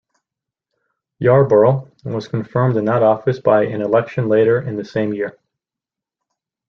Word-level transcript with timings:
Yarborough 1.19 1.87
was 2.05 2.27
confirmed 2.27 2.75
in 2.75 2.85
that 2.85 3.03
office 3.03 3.37
by 3.39 3.65
an 3.67 3.83
election 3.83 4.27
later 4.27 4.59
the 4.75 4.83
same 4.83 5.13
year. 5.13 5.37